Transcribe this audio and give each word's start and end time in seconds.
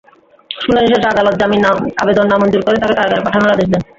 শুনানি 0.51 0.87
শেষে 0.91 1.07
আদালত 1.09 1.35
জামিন 1.41 1.61
আবেদন 2.01 2.25
নামঞ্জুর 2.31 2.63
করে 2.63 2.77
তাঁকে 2.81 2.95
কারাগারে 2.97 3.25
পাঠানোর 3.25 3.53
আদেশ 3.55 3.67
দেন। 3.69 3.81